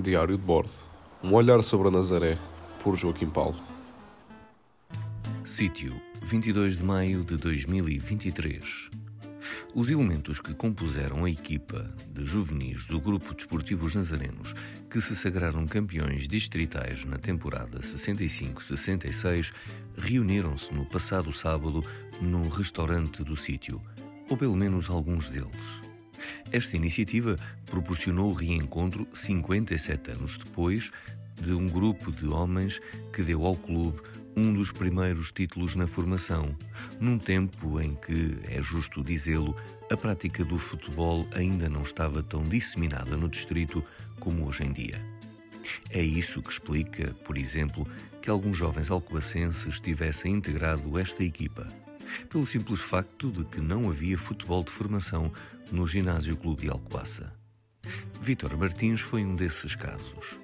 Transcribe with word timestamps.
Diário 0.00 0.38
de 0.38 0.42
bordo. 0.42 0.70
Um 1.22 1.34
olhar 1.34 1.62
sobre 1.62 1.88
a 1.88 1.90
Nazaré, 1.90 2.38
por 2.82 2.96
Joaquim 2.96 3.28
Paulo. 3.28 3.60
Sítio, 5.44 5.92
22 6.22 6.78
de 6.78 6.82
maio 6.82 7.22
de 7.22 7.36
2023. 7.36 8.88
Os 9.74 9.90
elementos 9.90 10.40
que 10.40 10.54
compuseram 10.54 11.26
a 11.26 11.30
equipa 11.30 11.94
de 12.08 12.24
juvenis 12.24 12.86
do 12.86 12.98
Grupo 13.02 13.34
Desportivos 13.34 13.94
Nazarenos, 13.94 14.54
que 14.90 14.98
se 14.98 15.14
sagraram 15.14 15.66
campeões 15.66 16.26
distritais 16.26 17.04
na 17.04 17.18
temporada 17.18 17.80
65-66, 17.80 19.52
reuniram-se 19.98 20.72
no 20.72 20.86
passado 20.86 21.34
sábado 21.34 21.84
num 22.18 22.48
restaurante 22.48 23.22
do 23.22 23.36
sítio, 23.36 23.78
ou 24.30 24.38
pelo 24.38 24.56
menos 24.56 24.88
alguns 24.88 25.28
deles. 25.28 25.91
Esta 26.52 26.76
iniciativa 26.76 27.36
proporcionou 27.64 28.30
o 28.30 28.34
reencontro 28.34 29.08
57 29.14 30.10
anos 30.10 30.36
depois 30.36 30.90
de 31.40 31.54
um 31.54 31.64
grupo 31.66 32.12
de 32.12 32.26
homens 32.26 32.78
que 33.10 33.22
deu 33.22 33.46
ao 33.46 33.56
clube 33.56 33.98
um 34.36 34.52
dos 34.52 34.70
primeiros 34.70 35.32
títulos 35.32 35.74
na 35.74 35.86
formação, 35.86 36.54
num 37.00 37.18
tempo 37.18 37.80
em 37.80 37.94
que, 37.94 38.36
é 38.50 38.62
justo 38.62 39.02
dizê-lo, 39.02 39.56
a 39.90 39.96
prática 39.96 40.44
do 40.44 40.58
futebol 40.58 41.26
ainda 41.32 41.70
não 41.70 41.80
estava 41.80 42.22
tão 42.22 42.42
disseminada 42.42 43.16
no 43.16 43.30
distrito 43.30 43.82
como 44.20 44.46
hoje 44.46 44.64
em 44.64 44.72
dia. 44.72 45.02
É 45.88 46.02
isso 46.02 46.42
que 46.42 46.50
explica, 46.50 47.14
por 47.24 47.38
exemplo, 47.38 47.86
que 48.20 48.28
alguns 48.28 48.58
jovens 48.58 48.90
alcoacenses 48.90 49.80
tivessem 49.80 50.34
integrado 50.34 50.98
esta 50.98 51.24
equipa 51.24 51.66
pelo 52.28 52.46
simples 52.46 52.80
facto 52.80 53.30
de 53.30 53.44
que 53.44 53.60
não 53.60 53.90
havia 53.90 54.18
futebol 54.18 54.62
de 54.62 54.70
formação 54.70 55.32
no 55.70 55.86
Ginásio 55.86 56.36
Clube 56.36 56.62
de 56.62 56.70
Alcoaça. 56.70 57.32
Vítor 58.20 58.56
Martins 58.56 59.00
foi 59.00 59.24
um 59.24 59.34
desses 59.34 59.74
casos. 59.74 60.38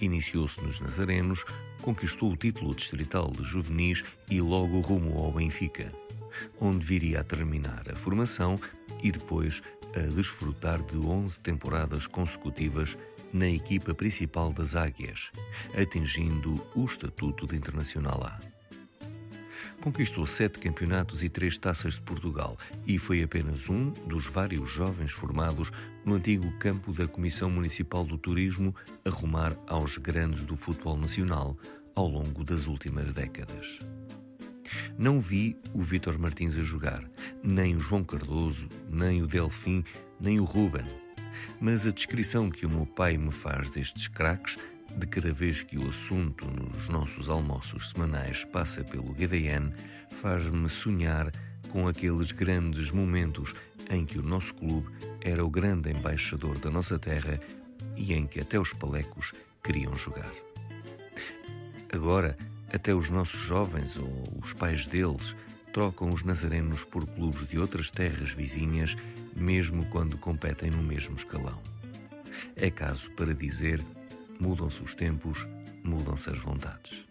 Iniciou-se 0.00 0.62
nos 0.62 0.80
Nazarenos, 0.80 1.44
conquistou 1.82 2.32
o 2.32 2.36
título 2.36 2.74
distrital 2.74 3.30
de 3.30 3.42
juvenis 3.42 4.04
e 4.30 4.40
logo 4.40 4.80
rumou 4.80 5.24
ao 5.24 5.32
Benfica, 5.32 5.92
onde 6.60 6.84
viria 6.84 7.20
a 7.20 7.24
terminar 7.24 7.90
a 7.90 7.96
formação 7.96 8.54
e 9.02 9.10
depois 9.10 9.62
a 9.94 10.14
desfrutar 10.14 10.82
de 10.82 10.96
11 10.96 11.40
temporadas 11.40 12.06
consecutivas 12.06 12.96
na 13.32 13.48
equipa 13.48 13.94
principal 13.94 14.52
das 14.52 14.76
Águias, 14.76 15.30
atingindo 15.76 16.54
o 16.74 16.84
estatuto 16.84 17.46
de 17.46 17.56
Internacional 17.56 18.22
A. 18.24 18.55
Conquistou 19.86 20.26
sete 20.26 20.58
campeonatos 20.58 21.22
e 21.22 21.28
três 21.28 21.56
taças 21.56 21.94
de 21.94 22.00
Portugal 22.00 22.58
e 22.88 22.98
foi 22.98 23.22
apenas 23.22 23.68
um 23.68 23.90
dos 24.08 24.26
vários 24.26 24.68
jovens 24.68 25.12
formados 25.12 25.70
no 26.04 26.14
antigo 26.14 26.50
campo 26.58 26.92
da 26.92 27.06
Comissão 27.06 27.48
Municipal 27.48 28.04
do 28.04 28.18
Turismo 28.18 28.74
a 29.04 29.10
rumar 29.10 29.56
aos 29.64 29.96
grandes 29.96 30.44
do 30.44 30.56
futebol 30.56 30.96
nacional 30.96 31.56
ao 31.94 32.08
longo 32.08 32.42
das 32.42 32.66
últimas 32.66 33.12
décadas. 33.12 33.78
Não 34.98 35.20
vi 35.20 35.56
o 35.72 35.82
Vítor 35.82 36.18
Martins 36.18 36.58
a 36.58 36.62
jogar, 36.62 37.08
nem 37.40 37.76
o 37.76 37.78
João 37.78 38.02
Cardoso, 38.02 38.68
nem 38.90 39.22
o 39.22 39.28
Delfim, 39.28 39.84
nem 40.18 40.40
o 40.40 40.44
Ruben. 40.44 40.84
Mas 41.60 41.86
a 41.86 41.92
descrição 41.92 42.50
que 42.50 42.66
o 42.66 42.68
meu 42.68 42.86
pai 42.86 43.16
me 43.16 43.30
faz 43.30 43.70
destes 43.70 44.08
craques 44.08 44.56
de 44.94 45.06
cada 45.06 45.32
vez 45.32 45.62
que 45.62 45.78
o 45.78 45.88
assunto 45.88 46.50
nos 46.50 46.88
nossos 46.88 47.28
almoços 47.28 47.90
semanais 47.90 48.44
passa 48.44 48.84
pelo 48.84 49.12
GDN, 49.14 49.72
faz-me 50.20 50.68
sonhar 50.68 51.30
com 51.70 51.88
aqueles 51.88 52.32
grandes 52.32 52.90
momentos 52.90 53.54
em 53.90 54.04
que 54.04 54.18
o 54.18 54.22
nosso 54.22 54.54
clube 54.54 54.88
era 55.20 55.44
o 55.44 55.50
grande 55.50 55.90
embaixador 55.90 56.58
da 56.58 56.70
nossa 56.70 56.98
terra 56.98 57.40
e 57.96 58.14
em 58.14 58.26
que 58.26 58.40
até 58.40 58.58
os 58.58 58.72
palecos 58.72 59.32
queriam 59.62 59.94
jogar. 59.94 60.32
Agora, 61.92 62.36
até 62.72 62.94
os 62.94 63.10
nossos 63.10 63.40
jovens 63.40 63.96
ou 63.96 64.40
os 64.42 64.52
pais 64.52 64.86
deles 64.86 65.36
trocam 65.72 66.08
os 66.08 66.22
nazarenos 66.22 66.84
por 66.84 67.06
clubes 67.06 67.46
de 67.48 67.58
outras 67.58 67.90
terras 67.90 68.30
vizinhas, 68.30 68.96
mesmo 69.34 69.84
quando 69.86 70.16
competem 70.16 70.70
no 70.70 70.82
mesmo 70.82 71.16
escalão. 71.16 71.60
É 72.56 72.70
caso 72.70 73.10
para 73.10 73.34
dizer 73.34 73.84
Mudam-se 74.40 74.82
os 74.82 74.94
tempos, 74.94 75.46
mudam-se 75.82 76.30
as 76.30 76.38
vontades. 76.38 77.06